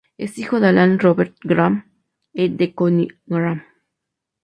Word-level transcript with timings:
Es 0.17 0.39
hijo 0.39 0.59
de 0.59 0.69
Alan 0.69 0.97
Robert 0.97 1.35
Graham 1.43 1.85
et 2.33 2.49
de 2.53 2.73
Connie 2.73 3.09
Graham. 3.27 3.63